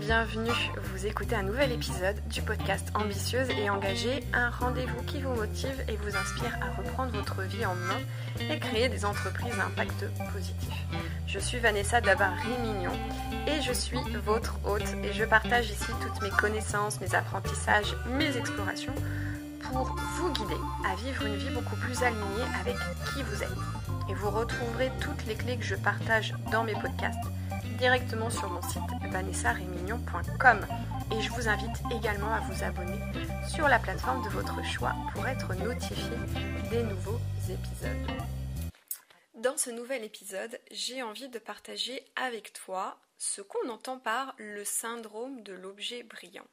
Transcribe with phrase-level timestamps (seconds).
[0.00, 0.50] bienvenue.
[0.82, 5.84] Vous écoutez un nouvel épisode du podcast Ambitieuse et engagée, un rendez-vous qui vous motive
[5.88, 7.98] et vous inspire à reprendre votre vie en main
[8.50, 10.72] et créer des entreprises à impact positif.
[11.26, 12.92] Je suis Vanessa Dabar-Rimignon
[13.46, 18.36] et je suis votre hôte et je partage ici toutes mes connaissances, mes apprentissages, mes
[18.38, 18.94] explorations
[19.60, 22.76] pour vous guider à vivre une vie beaucoup plus alignée avec
[23.12, 23.50] qui vous êtes.
[24.08, 27.20] Et vous retrouverez toutes les clés que je partage dans mes podcasts
[27.80, 30.66] directement sur mon site vanessarémignon.com
[31.12, 32.98] et je vous invite également à vous abonner
[33.48, 36.16] sur la plateforme de votre choix pour être notifié
[36.70, 38.20] des nouveaux épisodes.
[39.34, 44.62] Dans ce nouvel épisode, j'ai envie de partager avec toi ce qu'on entend par le
[44.62, 46.46] syndrome de l'objet brillant.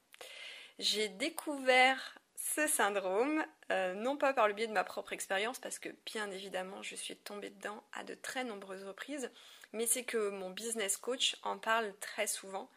[0.80, 5.78] J'ai découvert ce syndrome, euh, non pas par le biais de ma propre expérience, parce
[5.78, 9.30] que bien évidemment je suis tombée dedans à de très nombreuses reprises,
[9.78, 12.70] mais c'est que mon business coach en parle très souvent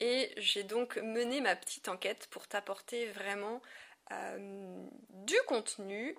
[0.00, 3.62] et j'ai donc mené ma petite enquête pour t'apporter vraiment
[4.10, 6.16] euh, du contenu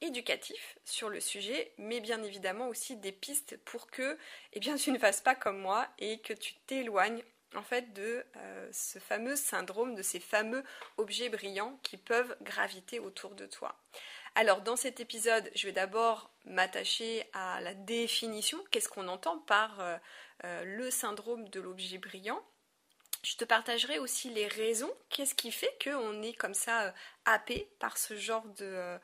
[0.00, 4.18] éducatif sur le sujet, mais bien évidemment aussi des pistes pour que
[4.52, 7.22] eh tu ne fasses pas comme moi et que tu t'éloignes
[7.54, 10.64] en fait de euh, ce fameux syndrome, de ces fameux
[10.96, 13.76] objets brillants qui peuvent graviter autour de toi.
[14.40, 19.80] Alors dans cet épisode, je vais d'abord m'attacher à la définition, qu'est-ce qu'on entend par
[19.80, 19.96] euh,
[20.44, 22.40] euh, le syndrome de l'objet brillant?
[23.24, 26.90] Je te partagerai aussi les raisons, qu'est-ce qui fait qu'on est comme ça euh,
[27.24, 28.96] happé par ce genre de,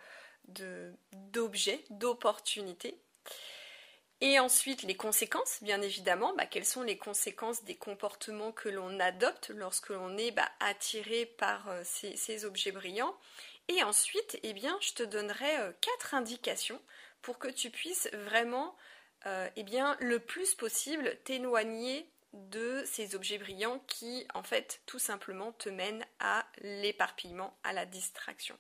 [1.13, 2.97] d'objets, d'opportunités.
[4.21, 6.33] Et ensuite, les conséquences, bien évidemment.
[6.37, 11.27] Bah, quelles sont les conséquences des comportements que l'on adopte lorsque l'on est bah, attiré
[11.27, 13.17] par ces, objets brillants?
[13.69, 16.81] Et ensuite, eh bien, je te donnerai euh, quatre indications
[17.23, 18.77] pour que tu puisses vraiment,
[19.27, 24.99] euh, eh bien, le plus possible t'éloigner de ces objets brillants qui, en fait, tout
[24.99, 28.59] simplement te mènent à l'éparpillement, à la distraction.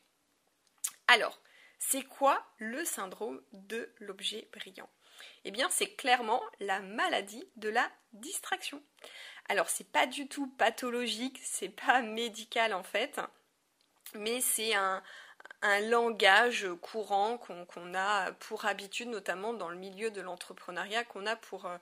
[1.08, 1.40] Alors,
[1.78, 4.88] c'est quoi le syndrome de l'objet brillant?
[5.44, 8.82] Eh bien, c'est clairement la maladie de la distraction.
[9.48, 13.20] Alors, c'est pas du tout pathologique, c'est pas médical en fait
[14.14, 15.02] mais c'est un,
[15.88, 21.64] langage courant qu'on a pour habitude, notamment dans le milieu de l'entrepreneuriat, qu'on a pour,
[21.66, 21.78] euh,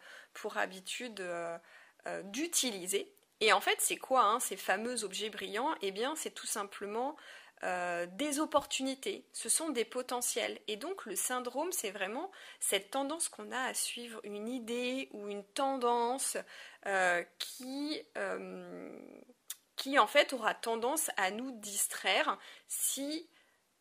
[0.55, 1.59] habitude euh,
[2.07, 3.13] euh, d'utiliser.
[3.41, 5.75] Et en fait, c'est quoi hein, ces fameux objets brillants?
[5.83, 7.17] Eh bien, c'est tout simplement
[7.65, 10.59] des opportunités, ce sont des potentiels.
[10.67, 15.29] Et donc le syndrome, c'est vraiment cette tendance qu'on a à suivre une idée ou
[15.29, 16.37] une tendance
[17.39, 18.03] qui,
[19.83, 22.39] qui en fait aura tendance à nous distraire
[22.69, 23.29] si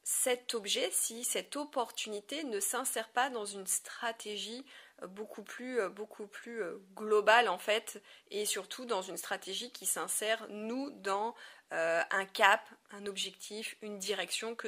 [0.01, 4.65] cet objet, si cette opportunité ne s'insère pas dans une stratégie
[5.03, 8.01] euh, beaucoup plus, euh, beaucoup plus euh, globale en fait,
[8.31, 11.35] et surtout dans une stratégie qui s'insère, nous, dans
[11.69, 14.67] un cap, un objectif, une direction que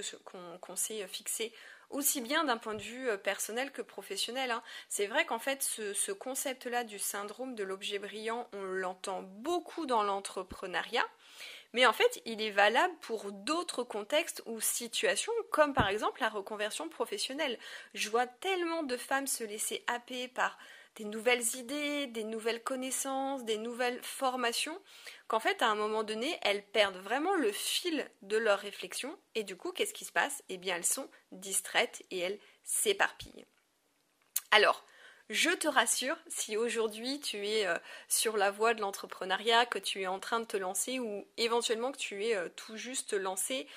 [0.60, 1.52] qu'on s'est fixé
[1.90, 4.52] aussi bien d'un point de vue personnel que professionnel.
[4.52, 4.64] Hein.
[4.88, 10.02] C'est vrai qu'en fait, ce concept-là du syndrome de l'objet brillant, on l'entend beaucoup dans
[10.02, 11.06] l'entrepreneuriat.
[11.74, 16.30] Mais en fait, il est valable pour d'autres contextes ou situations, comme par exemple la
[16.30, 17.58] reconversion professionnelle.
[17.94, 20.58] Je vois tellement de femmes se laisser happer par
[20.96, 24.80] des nouvelles idées, des nouvelles connaissances, des nouvelles formations,
[25.28, 29.44] qu'en fait, à un moment donné, elles perdent vraiment le fil de leur réflexion, et
[29.44, 30.44] du coup, qu'est-ce qui se passe?
[30.50, 33.46] Eh bien, elles sont distraites et elles s'éparpillent.
[34.52, 34.86] Alors,
[35.30, 40.02] je te rassure, si aujourd'hui tu es euh, sur la voie de l'entrepreneuriat, que tu
[40.02, 43.68] es en train de te lancer ou éventuellement que tu es euh, tout juste lancé,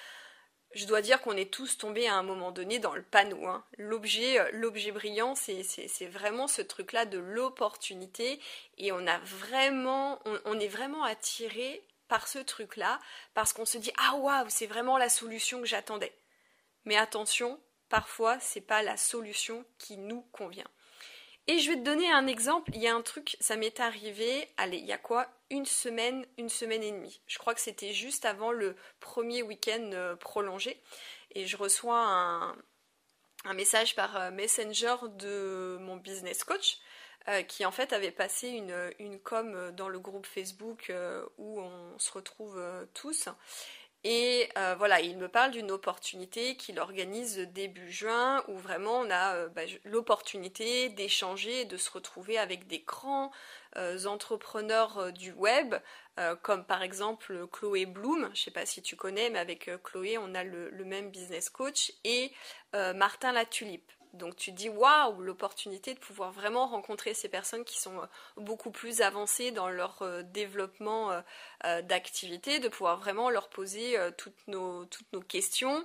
[0.74, 3.46] je dois dire qu'on est tous tombés à un moment donné dans le panneau.
[3.46, 3.64] Hein.
[3.78, 5.62] L'objet, euh, l'objet brillant, c'est,
[6.06, 8.40] vraiment ce truc-là de l'opportunité
[8.76, 12.98] et on a vraiment, on, est vraiment attiré par ce truc-là
[13.34, 16.12] parce qu'on se dit ah waouh, c'est vraiment la solution que j'attendais.
[16.84, 20.68] Mais attention, parfois c'est pas la solution qui nous convient.
[21.48, 22.72] Et je vais te donner un exemple.
[22.74, 25.28] Il y a un truc, ça m'est arrivé, allez, il y a quoi?
[25.50, 27.20] Une semaine, une semaine et demie.
[27.28, 30.80] Je crois que c'était juste avant le premier week-end euh, prolongé.
[31.36, 32.56] Et je reçois un,
[33.54, 36.78] message par euh, Messenger de mon business coach
[37.28, 40.92] euh, qui en fait avait passé une, une com dans le groupe Facebook
[41.38, 42.60] où on se retrouve
[42.92, 43.28] tous
[44.08, 49.10] et euh, voilà, il me parle d'une opportunité qu'il organise début juin où vraiment on
[49.10, 53.32] a euh, bah, l'opportunité d'échanger, de se retrouver avec des grands
[53.76, 55.74] euh, entrepreneurs du web,
[56.42, 60.16] comme par exemple Chloé Bloom, je ne sais pas si tu connais, mais avec Chloé
[60.16, 62.32] on a le, même business coach, et
[62.72, 63.92] Martin Latulipe.
[64.12, 68.06] Donc tu dis waouh, l'opportunité de pouvoir vraiment rencontrer ces personnes qui sont euh,
[68.36, 71.10] beaucoup plus avancées dans leur euh, développement
[71.64, 74.86] euh, d'activité, de pouvoir vraiment leur poser toutes, nos,
[75.28, 75.84] questions.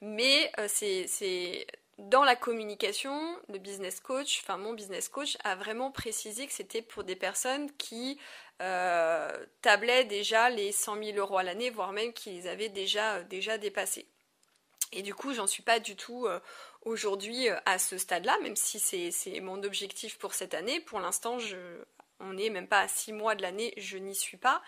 [0.00, 1.66] Mais c'est
[1.98, 6.82] dans la communication, le business coach, enfin mon business coach a vraiment précisé que c'était
[6.82, 8.18] pour des personnes qui
[8.58, 13.58] tablaient déjà les 100 000 euros à l'année, voire même qui les avaient déjà, déjà
[13.58, 14.06] dépassés.
[14.92, 16.26] Et du coup, j'en suis pas du tout
[16.82, 20.80] aujourd'hui euh, à ce stade-là, même si c'est mon objectif pour cette année.
[20.80, 21.38] Pour l'instant,
[22.20, 24.62] on n'est même pas à six mois de l'année, je n'y suis pas.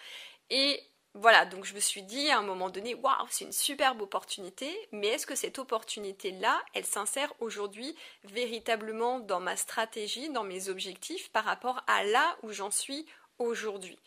[0.51, 0.83] Et
[1.15, 4.73] voilà, donc je me suis dit à un moment donné, waouh, c'est une superbe opportunité,
[4.93, 11.31] mais est-ce que cette opportunité-là, elle s'insère aujourd'hui véritablement dans ma stratégie, dans mes objectifs
[11.33, 13.07] par rapport à là où j'en suis
[13.39, 13.99] aujourd'hui?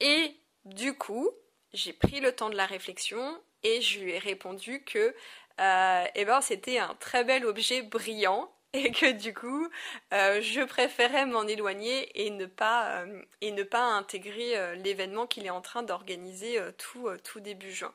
[0.00, 1.30] Et du coup,
[1.72, 5.14] j'ai pris le temps de la réflexion et je lui ai répondu que
[5.60, 9.68] euh, et ben c'était un très bel objet brillant et que du coup
[10.14, 15.46] euh, je préférais m'en éloigner et ne pas euh, et ne pas intégrer l'événement qu'il
[15.46, 17.92] est en train d'organiser tout tout début juin.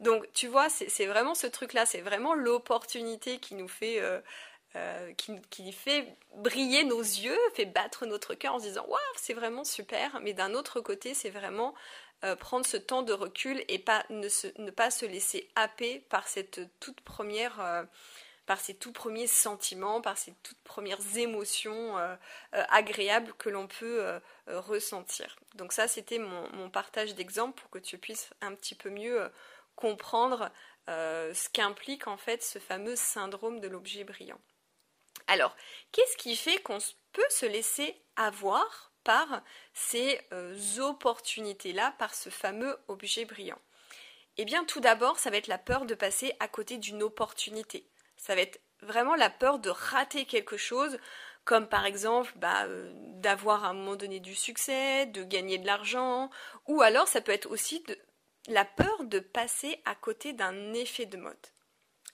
[0.00, 4.00] Donc tu vois c'est vraiment ce truc là, c'est vraiment l'opportunité qui nous fait
[5.16, 9.34] qui, qui, fait briller nos yeux, fait battre notre cœur en se disant waouh c'est
[9.34, 11.74] vraiment super, mais d'un autre côté c'est vraiment
[12.24, 16.60] euh, prendre ce temps de recul et pas, ne, pas se laisser happer par cette
[16.80, 17.84] toute première euh,
[18.46, 22.16] par ces tout premiers sentiments, par ces toutes premières émotions euh,
[22.52, 25.36] agréables que l'on peut ressentir.
[25.56, 29.28] Donc ça, c'était mon, mon, partage d'exemple pour que tu puisses un petit peu mieux
[29.74, 30.52] comprendre
[30.86, 34.38] ce qu'implique en fait ce fameux syndrome de l'objet brillant.
[35.26, 35.56] Alors,
[35.92, 36.78] qu'est-ce qui fait qu'on
[37.12, 39.42] peut se laisser avoir par
[39.74, 43.60] ces euh, opportunités-là, par ce fameux objet brillant?
[44.38, 47.88] Eh bien, tout d'abord, ça va être la peur de passer à côté d'une opportunité.
[48.16, 50.98] Ça va être vraiment la peur de rater quelque chose,
[51.44, 55.66] comme par exemple bah, euh, d'avoir à un moment donné du succès, de gagner de
[55.66, 56.30] l'argent,
[56.66, 57.82] ou alors ça peut être aussi
[58.48, 61.34] la peur de passer à côté d'un effet de mode.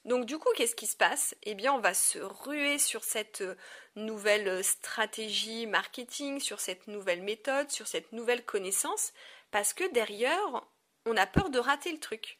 [0.05, 1.35] Donc du coup, qu'est-ce qui se passe?
[1.43, 3.55] Eh bien, on va se ruer sur cette euh,
[3.95, 9.13] nouvelle euh, stratégie marketing, sur cette nouvelle méthode, sur cette nouvelle connaissance,
[9.51, 10.63] parce que derrière,
[11.05, 12.39] on a peur de rater le truc.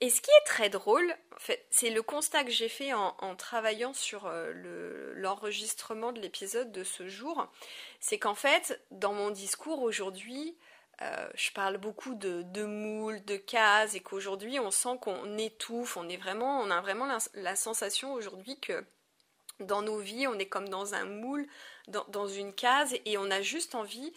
[0.00, 1.16] Et ce qui est très drôle,
[1.70, 4.52] c'est le constat que j'ai fait en, travaillant sur euh,
[5.16, 7.48] l'enregistrement de l'épisode de ce jour,
[7.98, 10.56] c'est qu'en fait, dans mon discours aujourd'hui,
[11.00, 16.08] euh, je parle beaucoup de, moules, de cases, et qu'aujourd'hui on sent qu'on étouffe, on
[16.08, 18.84] est vraiment, on a vraiment la, sensation aujourd'hui que
[19.60, 21.46] dans nos vies, on est comme dans un moule,
[21.86, 24.12] dans, une case, et on a juste envie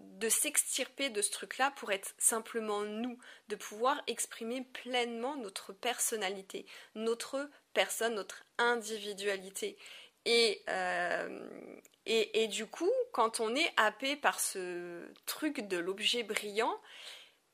[0.00, 3.16] de s'extirper de ce truc-là pour être simplement nous,
[3.48, 6.66] de pouvoir exprimer pleinement notre personnalité,
[6.96, 9.76] notre personne, notre individualité.
[10.24, 11.68] Et, euh,
[12.06, 16.80] et, du coup, quand on est happé par ce truc de l'objet brillant,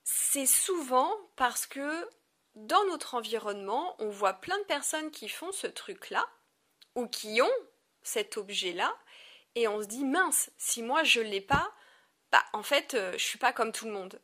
[0.04, 2.08] c'est souvent parce que
[2.54, 6.26] dans notre environnement, on voit plein de personnes qui font ce truc-là
[6.94, 7.50] ou qui ont
[8.02, 8.96] cet objet-là
[9.54, 11.72] et on se dit mince, si moi je l'ai pas,
[12.32, 14.20] bah en fait, euh, je suis pas comme tout le monde.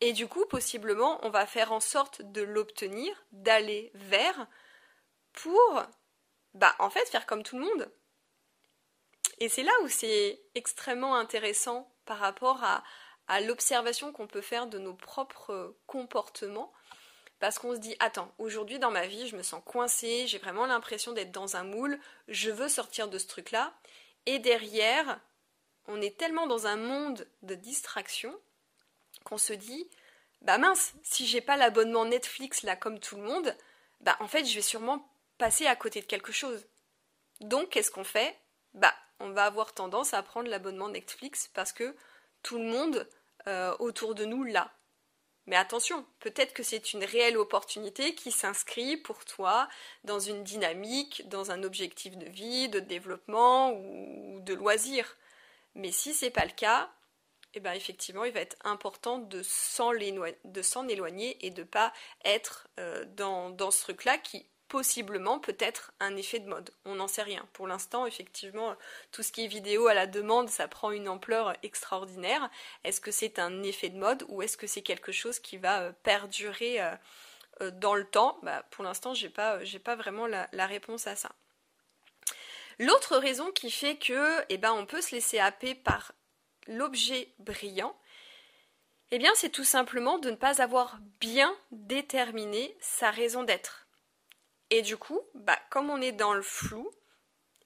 [0.00, 4.46] Et du coup, possiblement, on va faire en sorte de l'obtenir, d'aller vers
[5.32, 5.82] pour
[6.54, 7.90] bah en fait faire comme tout le monde.
[9.38, 12.82] Et c'est là où c'est extrêmement intéressant par rapport à,
[13.40, 16.70] l'observation qu'on peut faire de nos propres comportements.
[17.40, 20.66] Parce qu'on se dit, attends, aujourd'hui dans ma vie, je me sens coincée, j'ai vraiment
[20.66, 21.98] l'impression d'être dans un moule,
[22.28, 23.72] je veux sortir de ce truc-là.
[24.26, 25.18] Et derrière,
[25.88, 28.38] on est tellement dans un monde de distraction
[29.24, 29.88] qu'on se dit,
[30.42, 33.56] bah mince, si j'ai pas l'abonnement Netflix là comme tout le monde,
[34.00, 36.66] bah en fait je vais sûrement passer à côté de quelque chose.
[37.40, 38.38] Donc qu'est-ce qu'on fait?
[38.74, 41.96] Bah on va avoir tendance à prendre l'abonnement Netflix parce que
[42.42, 43.08] tout le monde
[43.46, 44.72] euh, autour de nous l'a.
[45.46, 49.68] Mais attention, peut-être que c'est une réelle opportunité qui s'inscrit pour toi
[50.04, 55.16] dans une dynamique, dans un objectif de vie, de développement ou de loisir.
[55.74, 56.92] Mais si c'est pas le cas,
[57.54, 61.92] eh ben effectivement, il va être important de s'en éloigner et de ne pas
[62.24, 66.70] être euh, dans, dans ce truc-là qui possiblement peut-être un effet de mode.
[66.86, 67.46] On n'en sait rien.
[67.52, 68.74] Pour l'instant, effectivement,
[69.10, 72.48] tout ce qui est vidéo à la demande, ça prend une ampleur extraordinaire.
[72.82, 75.82] Est-ce que c'est un effet de mode ou est-ce que c'est quelque chose qui va
[75.82, 76.94] euh, perdurer euh,
[77.60, 78.38] euh, dans le temps?
[78.42, 81.32] Bah, Pour l'instant, j'ai pas, pas vraiment la, réponse à ça.
[82.78, 86.12] L'autre raison qui fait que, eh ben, on peut se laisser happer par
[86.66, 87.94] l'objet brillant,
[89.10, 93.81] eh bien, c'est tout simplement de ne pas avoir bien déterminé sa raison d'être.
[94.74, 96.90] Et du coup, bah, comme on est dans le flou,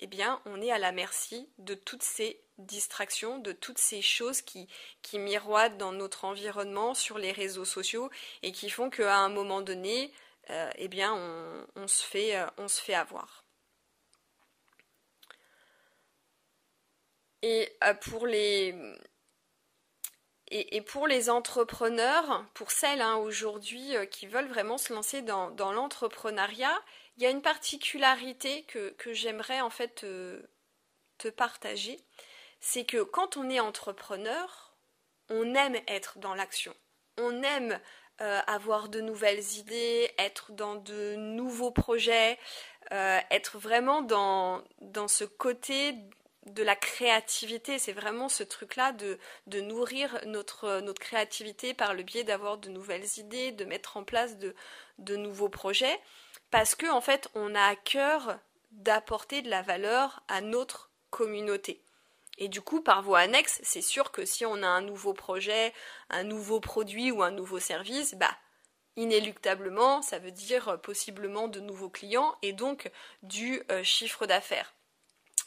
[0.01, 4.43] eh bien, on est à la merci de toutes ces distractions, de toutes ces choses
[4.43, 4.67] qui,
[5.03, 8.11] qui miroitent dans notre environnement, sur les réseaux sociaux,
[8.43, 10.13] et qui font qu'à un moment donné,
[10.51, 11.15] euh, eh bien,
[11.77, 13.45] on, se fait, euh, on se fait avoir.
[17.43, 18.75] Et euh, pour les,
[20.49, 25.73] et, pour les entrepreneurs, pour celles hein, aujourd'hui qui veulent vraiment se lancer dans, dans
[25.73, 26.81] l'entrepreneuriat,
[27.17, 29.95] il y a une particularité que, j'aimerais en fait
[31.19, 31.99] te, partager,
[32.61, 34.77] c'est que quand on est entrepreneur,
[35.29, 36.75] on aime être dans l'action.
[37.19, 37.81] On aime
[38.21, 42.39] euh, avoir de nouvelles idées, être dans de nouveaux projets,
[42.93, 45.95] euh, être vraiment dans, dans ce côté
[46.47, 47.79] de la créativité.
[47.79, 52.71] C'est vraiment ce truc-là de, de nourrir notre, notre créativité par le biais d'avoir de
[52.71, 54.55] nouvelles idées, de mettre en place de,
[54.99, 56.01] de nouveaux projets
[56.51, 58.39] parce que en fait, on a à cœur
[58.71, 61.83] d'apporter de la valeur à notre communauté.
[62.39, 65.73] Et du coup, par voie annexe, c'est sûr que si on a un nouveau projet,
[66.11, 68.37] un nouveau produit ou un nouveau service, bah
[68.97, 72.91] inéluctablement, ça veut dire euh, possiblement de nouveaux clients et donc
[73.23, 74.76] du euh, chiffre d'affaires.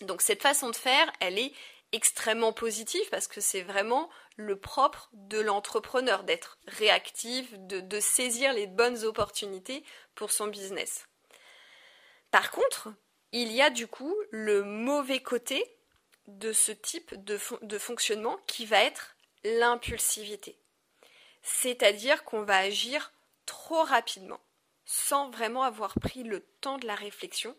[0.01, 1.53] Donc cette façon de faire, elle est
[1.91, 8.67] extrêmement positive parce que c'est vraiment le propre de l'entrepreneur d'être réactif, de, saisir les
[8.67, 9.83] bonnes opportunités
[10.15, 11.07] pour son business.
[12.31, 12.89] Par contre,
[13.31, 15.63] il y a du coup le mauvais côté
[16.27, 17.37] de ce type de,
[17.77, 20.57] fonctionnement qui va être l'impulsivité.
[21.41, 23.11] C'est-à-dire qu'on va agir
[23.45, 24.39] trop rapidement,
[24.85, 27.55] sans vraiment avoir pris le temps de la réflexion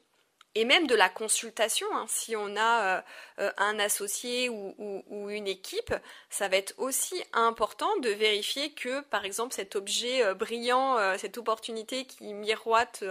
[0.54, 1.87] et même de la consultation.
[1.92, 2.07] Hein.
[2.09, 3.02] Si on a euh,
[3.40, 5.95] euh, un associé ou, une équipe,
[6.28, 11.38] ça va être aussi important de vérifier que, par exemple, cet objet euh, brillant, cette
[11.38, 13.04] opportunité qui miroite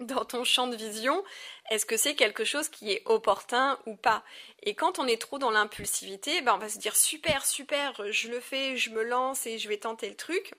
[0.00, 1.24] dans ton champ de vision,
[1.70, 4.24] est-ce que c'est quelque chose qui est opportun ou pas?
[4.62, 8.28] Et quand on est trop dans l'impulsivité, ben on va se dire super, super, je
[8.28, 10.52] le fais, je me lance et je vais tenter le truc.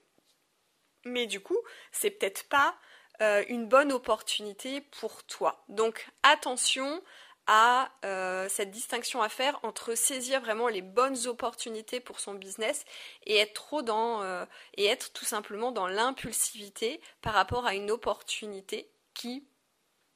[1.03, 1.59] Mais du coup,
[1.91, 2.75] c'est peut-être pas
[3.21, 5.63] euh, une bonne opportunité pour toi.
[5.69, 7.01] Donc attention
[7.47, 12.83] à euh, cette distinction à faire entre saisir vraiment les bonnes opportunités pour son business
[13.25, 14.45] et être trop dans euh,
[14.77, 19.47] être tout simplement dans l'impulsivité par rapport à une opportunité qui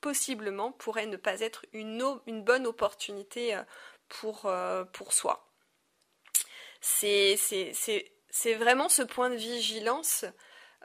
[0.01, 3.57] possiblement pourrait ne pas être une, une bonne opportunité
[4.07, 4.49] pour,
[4.93, 5.49] pour soi.
[6.81, 7.35] C'est
[8.57, 10.25] vraiment ce point de vigilance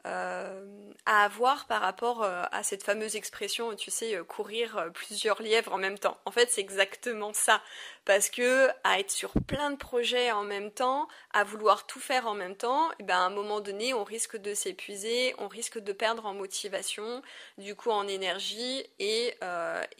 [0.06, 0.61] euh,
[1.06, 5.73] à avoir par rapport euh, à cette fameuse expression, tu sais, euh, courir plusieurs lièvres
[5.73, 6.18] en même temps.
[6.26, 7.62] En fait, c'est exactement ça.
[8.04, 12.26] Parce que à être sur plein de projets en même temps, à vouloir tout faire
[12.26, 15.78] en même temps, eh ben à un moment donné, on risque de s'épuiser, on risque
[15.78, 17.23] de perdre en motivation,
[17.56, 19.34] du coup en énergie, et,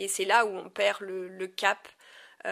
[0.09, 1.89] c'est là où on perd le, cap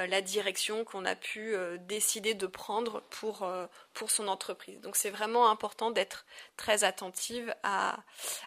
[0.07, 4.81] la direction qu'on a pu euh, décider de prendre pour, euh, pour son entreprise.
[4.81, 6.25] Donc c'est vraiment important d'être
[6.57, 7.99] très attentive à,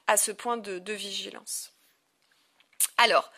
[0.07, 1.73] à ce point de, vigilance.
[2.97, 3.31] Alors,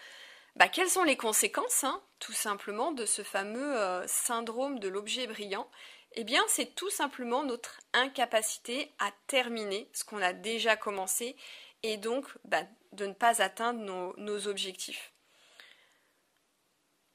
[0.56, 5.70] bah, quelles sont les conséquences, hein, tout simplement, de ce fameux syndrome de l'objet brillant?
[6.14, 11.36] Eh bien, c'est tout simplement notre incapacité à terminer ce qu'on a déjà commencé
[11.84, 15.12] et donc bah, de ne pas atteindre nos objectifs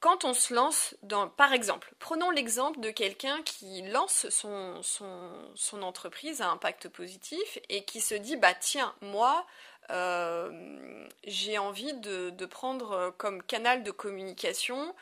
[0.03, 4.83] quand on se lance dans, par exemple, prenons l'exemple de quelqu'un qui lance son,
[5.81, 9.47] entreprise à impact positif et qui se dit, bah tiens, moi,
[9.91, 14.93] euh, j'ai envie de, prendre comme canal de communication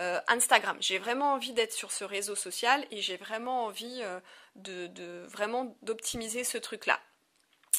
[0.00, 0.78] euh, Instagram.
[0.80, 4.20] J'ai vraiment envie d'être sur ce réseau social et j'ai vraiment envie euh,
[4.54, 6.98] de, de, vraiment d'optimiser ce truc-là.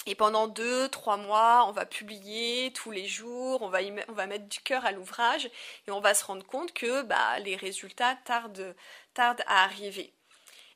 [0.06, 4.60] Et pendant deux, trois mois, on va publier tous les jours, on va, mettre du
[4.60, 5.50] cœur à l'ouvrage
[5.88, 8.76] et on va se rendre compte que bah, les résultats tardent,
[9.14, 10.17] tardent à arriver.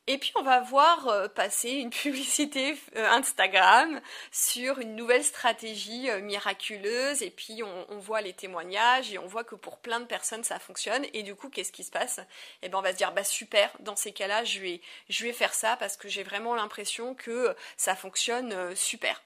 [0.08, 6.10] Et puis on va voir euh, passer une publicité euh, Instagram sur une nouvelle stratégie
[6.10, 7.22] euh, miraculeuse.
[7.22, 10.58] Et puis on, voit les témoignages et on voit que pour plein de personnes ça
[10.60, 11.05] fonctionne.
[11.13, 12.20] Et du coup qu'est-ce qui se passe?
[12.63, 15.34] Eh ben on va se dire bah super, dans ces cas-là je vais, je vais
[15.34, 19.22] faire ça parce que j'ai vraiment l'impression que ça fonctionne super.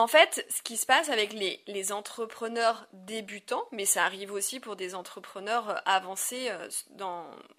[0.00, 4.74] En fait, ce qui se passe avec les, entrepreneurs débutants, mais ça arrive aussi pour
[4.74, 6.70] des entrepreneurs euh, avancés euh,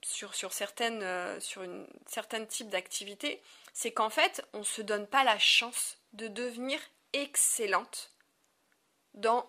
[0.02, 3.44] sur, certaines, euh, sur une certain type d'activité,
[3.74, 6.80] c'est qu'en fait, on ne se donne pas la chance de devenir
[7.14, 8.10] excellente
[9.14, 9.48] dans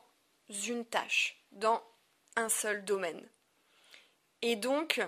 [0.66, 1.82] une tâche, dans
[2.36, 3.26] un seul domaine.
[4.42, 5.00] Et donc,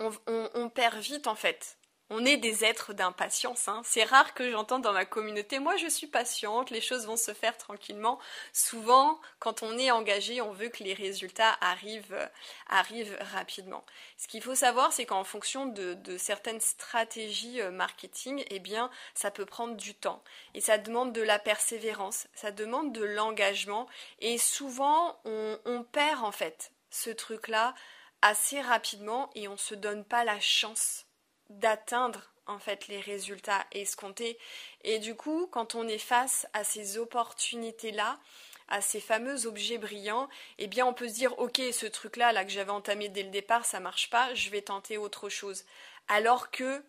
[0.00, 1.77] on, perd vite en fait
[2.10, 3.68] on est des êtres d'impatience.
[3.68, 3.82] Hein.
[3.84, 7.34] C'est rare que j'entende dans ma communauté, moi je suis patiente, les choses vont se
[7.34, 8.18] faire tranquillement.
[8.52, 12.26] Souvent, quand on est engagé, on veut que les résultats arrivent, euh,
[12.68, 13.84] arrivent rapidement.
[14.16, 19.30] Ce qu'il faut savoir, c'est qu'en fonction de, certaines stratégies euh, marketing, eh bien, ça
[19.30, 20.22] peut prendre du temps.
[20.54, 23.86] Et ça demande de la persévérance, ça demande de l'engagement.
[24.20, 27.74] Et souvent, on, on perd en fait ce truc-là
[28.22, 31.04] assez rapidement et on se donne pas la chance
[31.50, 34.38] d'atteindre en fait les résultats escomptés.
[34.82, 38.18] Et du coup, quand on est face à ces opportunités-là,
[38.68, 40.28] à ces fameux objets brillants,
[40.58, 43.30] eh bien on peut se dire ok ce truc-là là que j'avais entamé dès le
[43.30, 45.64] départ ça marche pas, je vais tenter autre chose.
[46.06, 46.82] Alors que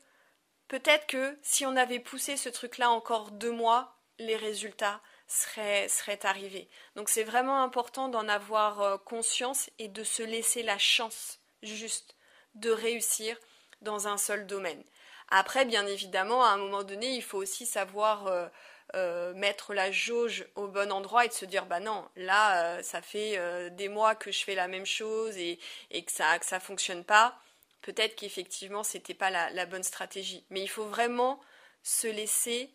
[0.68, 6.26] peut-être que si on avait poussé ce truc-là encore deux mois, les résultats seraient, seraient
[6.26, 6.68] arrivés.
[6.96, 12.16] Donc c'est vraiment important d'en avoir euh, conscience et de se laisser la chance juste
[12.56, 13.38] de réussir
[13.82, 14.84] dans un seul domaine.
[15.30, 18.48] Après, bien évidemment, à un moment donné, il faut aussi savoir euh,
[18.96, 22.84] euh, mettre la jauge au bon endroit et de se dire bah non, là, euh,
[22.84, 25.60] ça fait des mois que je fais la même chose et,
[25.92, 27.40] que ça que ça fonctionne pas.
[27.82, 30.46] Peut-être qu'effectivement, c'était pas la, la bonne stratégie.
[30.50, 31.40] Mais il faut vraiment
[31.84, 32.74] se laisser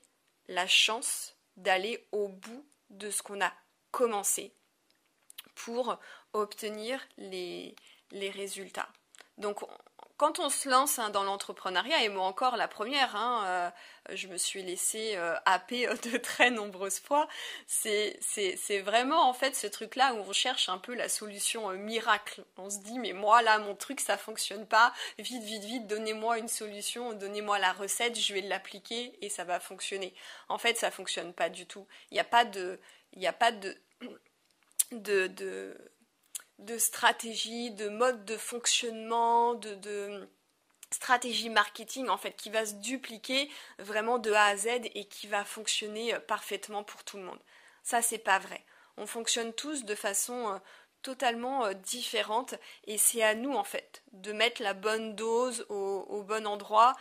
[0.49, 3.53] la chance d'aller au bout de ce qu'on a
[3.91, 4.53] commencé
[5.55, 5.99] pour
[6.33, 7.75] obtenir les,
[8.13, 8.89] les résultats.
[9.39, 9.61] Donc
[10.17, 13.71] quand on se lance hein, dans l'entrepreneuriat, et moi encore la première, hein, euh,
[14.15, 17.29] je me suis laissée euh, happer de très nombreuses fois,
[17.67, 18.21] c'est,
[18.85, 22.45] vraiment en fait ce truc-là où on cherche un peu la solution euh, miracle.
[22.59, 26.39] On se dit, mais moi là, mon truc, ça fonctionne pas, vite, vite, vite, donnez-moi
[26.39, 30.15] une solution, donnez-moi la recette, je vais l'appliquer et ça va fonctionner.
[30.49, 31.87] En fait, ça fonctionne pas du tout.
[32.11, 32.79] Il n'y a pas de...
[33.25, 33.77] A pas de,
[34.93, 35.77] de
[36.59, 40.29] de stratégie, de mode de fonctionnement, de,
[40.91, 45.27] stratégie marketing en fait qui va se dupliquer vraiment de A à Z et qui
[45.27, 47.41] va fonctionner euh, parfaitement pour tout le monde.
[47.83, 48.65] Ça c'est pas vrai.
[48.97, 50.59] On fonctionne tous de façon euh,
[51.03, 52.55] totalement euh, différente
[52.87, 56.95] et c'est à nous en fait de mettre la bonne dose au, bon endroit.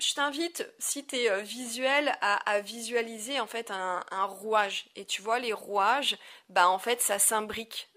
[0.00, 4.86] Je t'invite, si tu es visuel, à, visualiser en fait un, un, rouage.
[4.96, 7.91] Et tu vois, les rouages, bah en fait, ça s'imbrique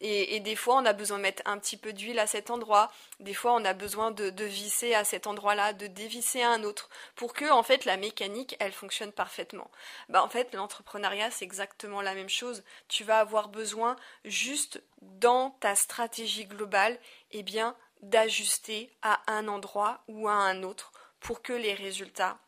[0.00, 2.90] et, des fois, on a besoin de mettre un petit peu d'huile à cet endroit.
[3.20, 6.88] Des fois, on a besoin de, visser à cet endroit-là, de dévisser à un autre,
[7.16, 9.70] pour que, en fait, la mécanique, elle fonctionne parfaitement.
[10.08, 12.64] Bah, en fait, l'entrepreneuriat, c'est exactement la même chose.
[12.88, 16.98] Tu vas avoir besoin, juste dans ta stratégie globale,
[17.32, 22.38] eh bien, d'ajuster à un endroit ou à un autre pour que les résultats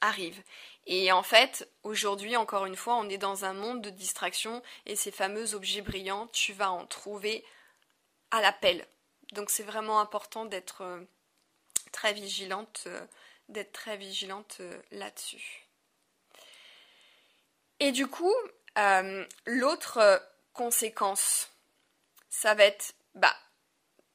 [0.00, 0.42] arrivent.
[0.86, 4.94] Et en fait, aujourd'hui, encore une fois, on est dans un monde de distraction et
[4.94, 7.44] ces fameux objets brillants, tu vas en trouver
[8.30, 8.86] à l'appel.
[9.32, 11.00] Donc c'est vraiment important d'être euh,
[11.92, 13.04] très vigilante, euh,
[13.48, 15.66] d'être très vigilante euh, là-dessus.
[17.80, 18.34] Et du coup,
[19.44, 20.22] l'autre
[20.54, 21.50] conséquence,
[22.30, 23.36] ça va être bah,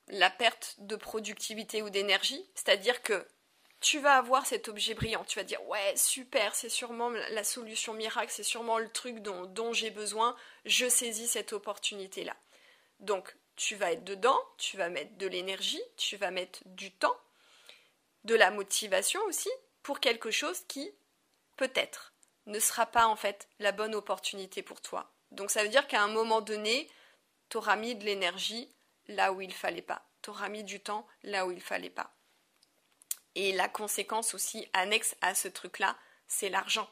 [0.08, 3.28] la perte de productivité ou d'énergie, c'est-à-dire que
[3.82, 5.26] tu vas avoir cet objet brillant.
[5.26, 9.74] Tu vas dire ouais super, c'est sûrement la solution miracle, c'est sûrement le truc dont,
[9.74, 10.36] j'ai besoin.
[10.66, 12.36] Je saisis cette opportunité là.
[13.00, 17.18] Donc tu vas être dedans, tu vas mettre de l'énergie, tu vas mettre du temps,
[18.24, 19.50] de la motivation aussi
[19.84, 20.92] pour quelque chose qui
[21.58, 22.14] peut-être
[22.46, 25.12] ne sera pas en fait la bonne opportunité pour toi.
[25.32, 26.90] Donc ça veut dire qu'à un moment donné,
[27.50, 28.70] tu auras mis de l'énergie
[29.08, 30.06] là où il fallait pas.
[30.22, 32.14] Tu auras mis du temps là où il fallait pas.
[33.36, 35.96] Et la conséquence aussi annexe à ce truc-là,
[36.28, 36.90] c'est l'argent.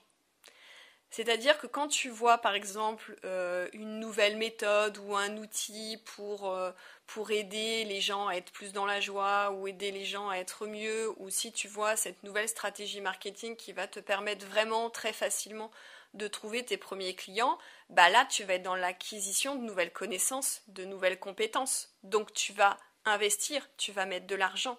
[1.12, 6.52] C'est-à-dire que quand tu vois par exemple euh, une nouvelle méthode ou un outil pour,
[6.52, 6.72] euh,
[7.08, 10.36] pour aider les gens à être plus dans la joie ou aider les gens à
[10.36, 14.92] être mieux, ou si tu vois cette nouvelle stratégie marketing qui va te permettre vraiment
[14.92, 15.72] très facilement
[16.14, 17.58] de trouver tes premiers clients,
[17.90, 21.90] bah là tu vas être dans l'acquisition de nouvelles connaissances, de nouvelles compétences.
[22.04, 24.78] Donc tu vas investir, tu vas mettre de l'argent.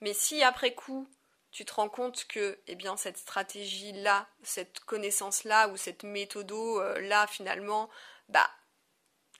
[0.00, 1.08] Mais si après coup,
[1.50, 7.88] tu te rends compte que eh bien, cette stratégie-là, cette connaissance-là ou cette méthode-là, finalement,
[8.28, 8.50] bah,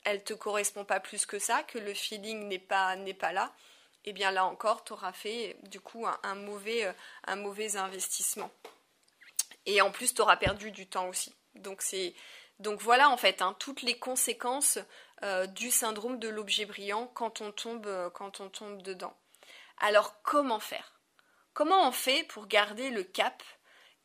[0.05, 3.53] elle te correspond pas plus que ça, que le feeling n'est pas, n'est pas là,
[4.05, 6.93] eh bien là encore, tu auras fait du coup un, mauvais, euh,
[7.27, 8.51] un mauvais investissement.
[9.67, 11.35] Et en plus, tu auras perdu du temps aussi.
[11.55, 12.14] Donc, c'est,
[12.59, 14.79] donc voilà en fait hein, toutes les conséquences
[15.23, 19.17] euh, du syndrome de l'objet brillant quand on tombe, euh, quand on tombe dedans.
[19.79, 21.01] Alors comment faire?
[21.53, 23.43] Comment on fait pour garder le cap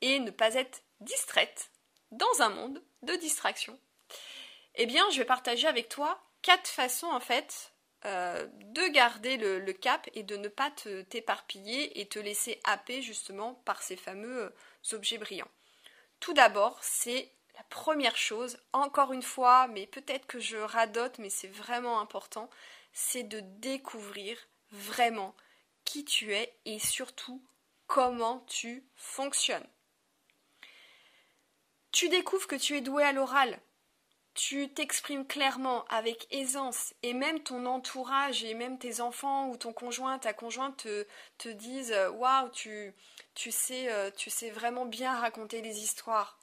[0.02, 1.72] et ne pas être distraite
[2.12, 3.80] dans un monde de distraction?
[4.76, 7.74] Eh bien, je vais partager avec toi quatre façons en fait
[8.06, 10.72] euh, de garder le, cap et de ne pas
[11.10, 15.52] t'éparpiller et te laisser happer justement par ces fameux euh, objets brillants.
[16.22, 21.30] Tout d'abord, c'est la première chose, encore une fois, mais peut-être que je radote, mais
[21.30, 22.50] c'est vraiment important,
[22.94, 24.38] c'est de découvrir
[24.72, 25.36] vraiment
[25.90, 27.44] qui tu es et surtout
[27.88, 29.68] comment tu fonctionnes.
[31.92, 33.60] Tu découvres que tu es doué à l'oral,
[34.36, 39.74] tu t'exprimes clairement, avec aisance, et même ton entourage, et même tes enfants ou ton
[39.74, 40.86] conjoint, ta conjointe
[41.40, 42.94] te, disent Waouh, tu,
[43.34, 46.38] tu, sais, euh, tu sais vraiment bien raconter des histoires.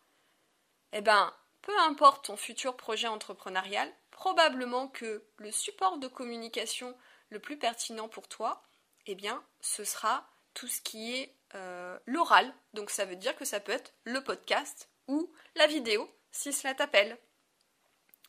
[0.93, 1.33] Eh ben,
[1.63, 6.97] peu importe ton futur projet entrepreneurial, probablement que le support de communication
[7.31, 8.66] le plus pertinent pour toi,
[9.07, 12.53] eh bien, ce sera tout ce qui est euh, l'oral.
[12.75, 16.75] Donc ça veut dire que ça peut être le podcast ou la vidéo, si cela
[16.75, 17.19] t'appelle.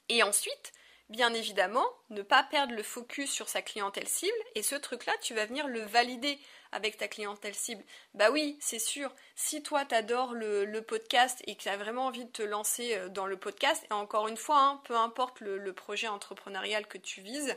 [0.09, 0.73] Et ensuite,
[1.09, 5.33] bien évidemment, ne pas perdre le focus sur sa clientèle cible, et ce truc-là, tu
[5.33, 6.39] vas venir le valider
[6.71, 7.83] avec ta clientèle cible.
[8.13, 12.07] Bah oui, c'est sûr, si toi t'adores le, le podcast et que tu as vraiment
[12.07, 15.39] envie de te lancer euh, dans le podcast, et encore une fois, hein, peu importe
[15.39, 17.55] le, projet entrepreneurial que tu vises,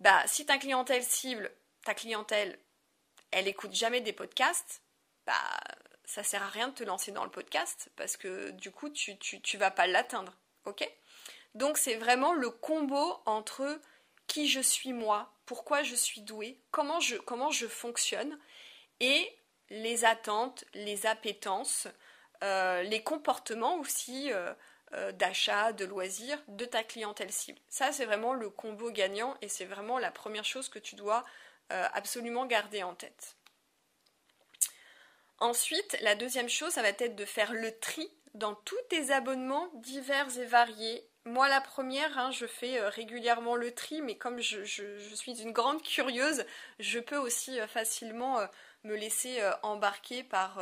[0.00, 1.52] bah si ta clientèle cible,
[1.84, 2.58] ta clientèle,
[3.30, 4.82] elle écoute jamais des podcasts,
[5.26, 5.34] bah
[6.04, 9.18] ça sert à rien de te lancer dans le podcast parce que du coup tu,
[9.18, 10.36] tu, vas pas l'atteindre.
[10.64, 10.88] Ok?
[11.54, 13.80] Donc c'est vraiment le combo entre
[14.26, 18.38] qui je suis moi, pourquoi je suis douée, comment je, comment je fonctionne,
[19.00, 19.30] et
[19.70, 21.88] les attentes, les appétences,
[22.42, 24.52] euh, les comportements aussi euh,
[24.94, 27.58] euh, d'achat, de loisirs de ta clientèle cible.
[27.68, 31.24] Ça, c'est vraiment le combo gagnant et c'est vraiment la première chose que tu dois
[31.70, 33.36] absolument garder en tête.
[35.38, 39.70] Ensuite, la deuxième chose, ça va être de faire le tri dans tous tes abonnements
[39.74, 44.40] divers et variés moi, la première, hein, je fais euh, régulièrement le tri, mais comme
[44.40, 46.44] je, suis une grande curieuse,
[46.80, 48.46] je peux aussi euh, facilement euh,
[48.82, 50.60] me laisser embarquer par,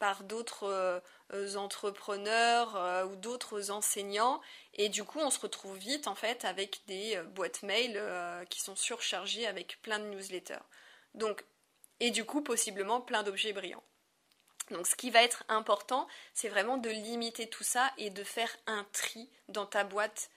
[0.00, 4.40] par d'autres euh, entrepreneurs euh, ou d'autres enseignants.
[4.74, 8.02] Et du coup, on se retrouve vite en fait avec des euh, boîtes mail
[8.48, 10.64] qui sont surchargées avec plein de newsletters.
[11.14, 11.44] Donc,
[12.00, 13.84] et du coup, possiblement plein d'objets brillants.
[14.70, 18.56] Donc ce qui va être important, c'est vraiment de limiter tout ça et de faire
[18.66, 20.30] un tri dans ta boîte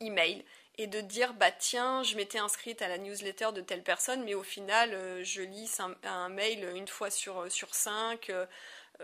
[0.00, 0.44] email
[0.78, 4.34] et de dire bah tiens, je m'étais inscrite à la newsletter de telle personne mais
[4.34, 7.74] au final je lis un, mail une fois sur sur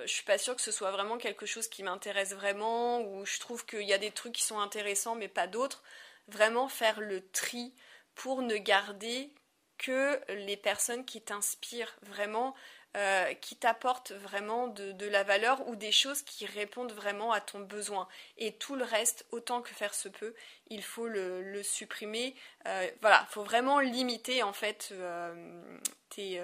[0.03, 3.39] je suis pas sûre que ce soit vraiment quelque chose qui m'intéresse vraiment ou je
[3.41, 5.83] trouve qu'il y a des trucs qui sont intéressants mais pas d'autres.
[6.29, 7.73] Vraiment faire le tri
[8.15, 9.33] pour ne garder
[9.79, 12.55] que les personnes qui t'inspirent vraiment
[12.97, 17.61] euh, qui t'apportent vraiment de, la valeur ou des choses qui répondent vraiment à ton
[17.61, 18.09] besoin.
[18.39, 20.35] Et tout le reste, autant que faire se peut,
[20.69, 22.35] il faut le, supprimer.
[22.67, 25.79] Euh, voilà, il faut vraiment limiter en fait euh,
[26.09, 26.41] tes,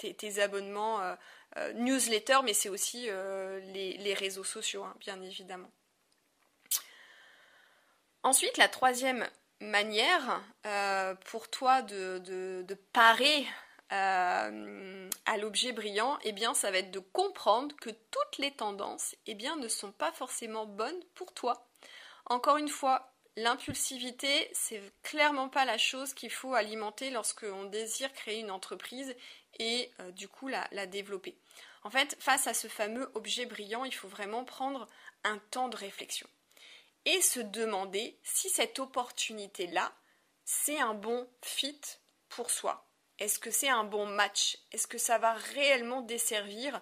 [0.00, 1.00] tes, abonnements
[1.74, 5.70] newsletter, mais c'est aussi les, réseaux sociaux, hein, bien évidemment.
[8.22, 9.26] Ensuite, la troisième
[9.60, 10.42] manière
[11.26, 13.46] pour toi de, parer
[13.92, 19.16] euh, à l'objet brillant, eh bien, ça va être de comprendre que toutes les tendances,
[19.26, 21.66] eh bien, ne sont pas forcément bonnes pour toi.
[22.26, 28.40] Encore une fois, l'impulsivité, c'est clairement pas la chose qu'il faut alimenter lorsqu'on désire créer
[28.40, 29.14] une entreprise
[29.58, 31.36] et euh, du coup la, développer.
[31.82, 34.86] En fait, face à ce fameux objet brillant, il faut vraiment prendre
[35.24, 36.28] un temps de réflexion
[37.06, 39.92] et se demander si cette opportunité-là,
[40.44, 41.80] c'est un bon fit
[42.28, 42.90] pour soi,
[43.20, 44.58] est-ce que c'est un bon match?
[44.72, 46.80] Est-ce que ça va réellement desservir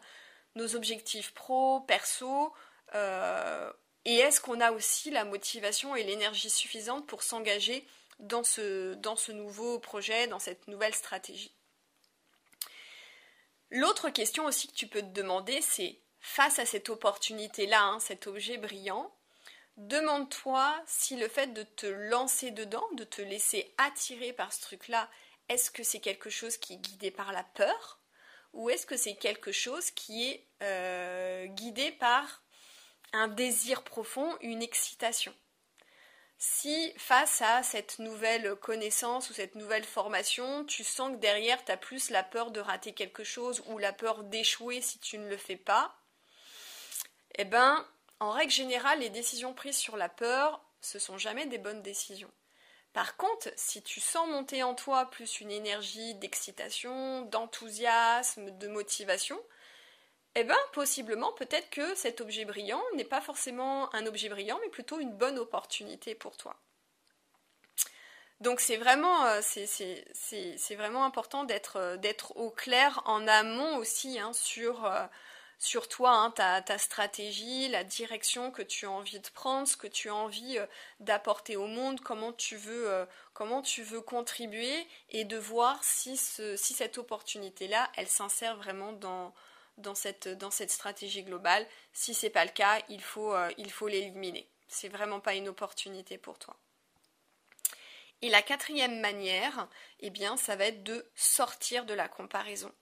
[0.55, 2.55] nos objectifs pro, perso
[2.95, 3.73] euh,
[4.09, 7.87] Et est-ce qu'on a aussi la motivation et l'énergie suffisante pour s'engager
[8.21, 11.53] dans ce, nouveau projet, dans cette nouvelle stratégie?
[13.71, 18.27] L'autre question aussi que tu peux te demander, c'est face à cette opportunité-là, hein, cet
[18.27, 19.15] objet brillant,
[19.77, 25.11] demande-toi si le fait de te lancer dedans, de te laisser attirer par ce truc-là,
[25.51, 27.99] est-ce que c'est quelque chose qui est guidé par la peur?
[28.55, 32.43] Ou est-ce que c'est quelque chose qui est euh, guidé par
[33.13, 35.35] un désir profond, une excitation
[36.39, 41.73] si face à cette nouvelle connaissance ou cette nouvelle formation, tu sens que derrière tu
[41.73, 45.29] as plus la peur de rater quelque chose ou la peur d'échouer si tu ne
[45.29, 45.97] le fais pas,
[47.35, 47.85] eh ben,
[48.21, 52.31] en règle générale, les décisions prises sur la peur, ce sont jamais des bonnes décisions.
[52.93, 59.39] Par contre, si tu sens monter en toi plus une énergie d'excitation, d'enthousiasme, de motivation,
[60.35, 64.71] eh bien, possiblement, peut-être que cet objet brillant n'est pas forcément un objet brillant, mais
[64.71, 66.57] plutôt une bonne opportunité pour toi.
[68.41, 69.41] Donc c'est vraiment, euh,
[71.05, 74.89] important d'être d'être au clair en amont aussi hein, sur,
[75.59, 79.89] sur toi, hein, ta, stratégie, la direction que tu as envie de prendre, ce que
[79.89, 80.57] tu as envie
[81.01, 83.09] d'apporter au monde, comment tu veux,
[84.07, 89.35] contribuer et de voir si, si cette opportunité-là, elle s'insère vraiment dans,
[89.79, 91.67] dans cette, dans cette stratégie globale.
[91.93, 93.51] Si ce n'est pas le cas, il faut, euh,
[93.89, 94.49] l'éliminer.
[94.69, 96.57] C'est vraiment pas une opportunité pour toi.
[98.21, 99.69] Et la quatrième manière,
[100.01, 102.73] eh bien, ça va être de sortir de la comparaison.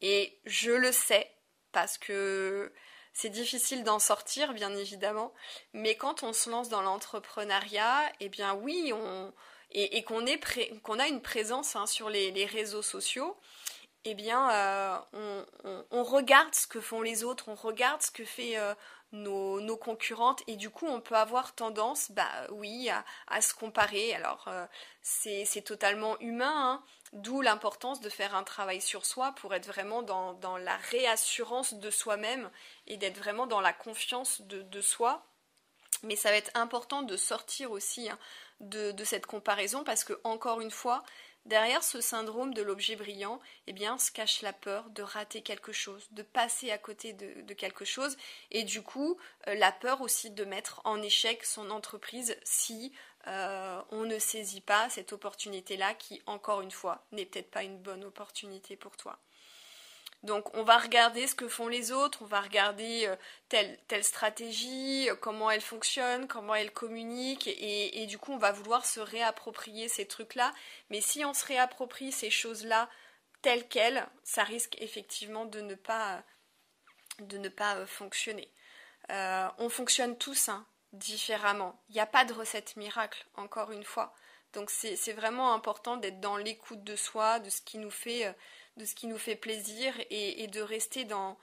[0.00, 1.30] Et je le sais
[1.72, 2.72] parce que
[3.12, 5.32] c'est difficile d'en sortir, bien évidemment,
[5.74, 9.32] mais quand on se lance dans l'entrepreneuriat, eh bien oui, on,
[9.74, 13.36] et, qu'on a une présence hein, sur les, réseaux sociaux,
[14.04, 15.44] eh bien, euh,
[15.92, 18.74] on, regarde ce que font les autres, on regarde ce que fait euh,
[19.12, 22.90] nos, concurrentes, et du coup, on peut avoir tendance, bah oui,
[23.28, 24.12] à, se comparer.
[24.14, 24.66] Alors, euh,
[25.02, 30.02] c'est totalement humain, hein, d'où l'importance de faire un travail sur soi pour être vraiment
[30.02, 32.50] dans, la réassurance de soi-même
[32.88, 35.24] et d'être vraiment dans la confiance de, soi.
[36.02, 38.18] Mais ça va être important de sortir aussi hein,
[38.58, 41.04] de, de, cette comparaison parce que, encore une fois,
[41.44, 45.72] Derrière ce syndrome de l'objet brillant, eh bien, se cache la peur de rater quelque
[45.72, 48.16] chose, de passer à côté de, quelque chose,
[48.52, 52.92] et du coup, euh, la peur aussi de mettre en échec son entreprise si
[53.26, 57.78] euh, on ne saisit pas cette opportunité-là qui, encore une fois, n'est peut-être pas une
[57.78, 59.18] bonne opportunité pour toi.
[60.22, 63.16] Donc on va regarder ce que font les autres, on va regarder euh,
[63.48, 68.52] telle, telle stratégie, euh, comment elle fonctionne, comment elle communique, et, du coup on va
[68.52, 70.52] vouloir se réapproprier ces trucs-là.
[70.90, 72.88] Mais si on se réapproprie ces choses-là
[73.42, 76.22] telles quelles, ça risque effectivement de ne pas,
[77.18, 78.48] de ne pas euh, fonctionner.
[79.10, 81.82] on fonctionne tous hein, différemment.
[81.88, 84.14] Il n'y a pas de recette miracle, encore une fois.
[84.52, 88.32] Donc c'est vraiment important d'être dans l'écoute de soi, de ce qui nous fait
[88.76, 91.38] de ce qui nous fait plaisir et, de rester dans,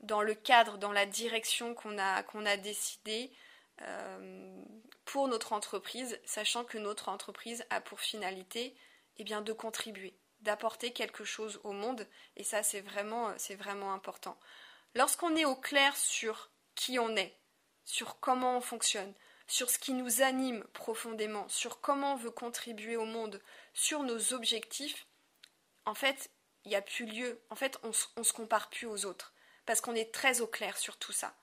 [0.00, 3.32] dans le cadre, dans la direction qu'on a, qu'on a décidé
[3.82, 4.62] euh,
[5.04, 8.76] pour notre entreprise, sachant que notre entreprise a pour finalité
[9.16, 13.92] eh bien, de contribuer, d'apporter quelque chose au monde, et ça c'est vraiment, c'est vraiment
[13.92, 14.38] important.
[14.94, 17.36] Lorsqu'on est au clair sur qui on est,
[17.84, 19.12] sur comment on fonctionne,
[19.46, 23.40] sur ce qui nous anime profondément, sur comment on veut contribuer au monde,
[23.72, 25.06] sur nos objectifs,
[25.84, 26.30] en fait,
[26.64, 27.40] il n'y a plus lieu.
[27.50, 29.32] En fait, on, ne se compare plus aux autres
[29.66, 31.34] parce qu'on est très au clair sur tout ça.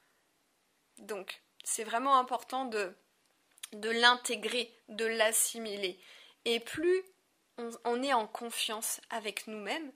[0.98, 2.96] Donc, c'est vraiment important de,
[3.74, 6.00] l'intégrer, de l'assimiler.
[6.46, 7.04] Et plus
[7.58, 9.92] on, est en confiance avec nous-mêmes,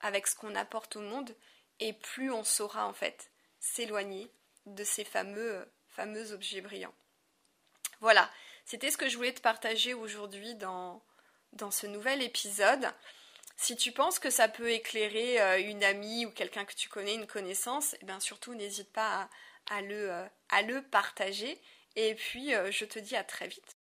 [0.00, 1.34] avec ce qu'on apporte au monde,
[1.80, 4.30] et plus on saura en fait s'éloigner
[4.66, 5.66] de ces fameux,
[6.32, 6.94] objets brillants.
[8.00, 8.30] Voilà,
[8.66, 11.02] c'était ce que je voulais te partager aujourd'hui dans
[11.70, 12.92] ce nouvel épisode.
[13.56, 17.14] Si tu penses que ça peut éclairer euh, une amie ou quelqu'un que tu connais,
[17.14, 19.28] une connaissance, eh bien surtout n'hésite pas
[19.70, 21.60] à, le, euh, à, le, partager.
[21.96, 23.75] Et puis euh, je te dis à très vite